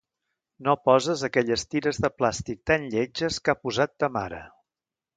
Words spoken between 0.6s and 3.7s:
No poses aquelles tires de plàstic tan lletges que ha